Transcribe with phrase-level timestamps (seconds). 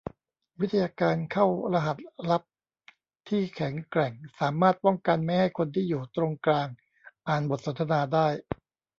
[0.59, 1.97] วิทยาการเข้ารหัส
[2.31, 2.43] ลับ
[3.29, 6.67] ที่แข็งแกร่งสามารถป้องกันไม่ให้คนที่อยู่ตรงกลาง
[7.27, 8.27] อ่านบทสนทนาได้